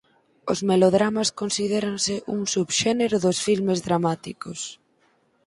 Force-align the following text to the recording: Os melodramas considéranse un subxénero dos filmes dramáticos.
Os 0.51 0.59
melodramas 0.69 1.29
considéranse 1.41 2.15
un 2.35 2.41
subxénero 2.53 3.15
dos 3.25 3.37
filmes 3.45 3.79
dramáticos. 3.87 4.59